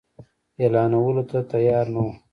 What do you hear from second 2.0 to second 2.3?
وو.